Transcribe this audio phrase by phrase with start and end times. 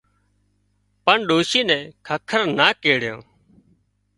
[1.05, 3.19] پڻ ڏوشِي نين ککر نا ڪيڙتان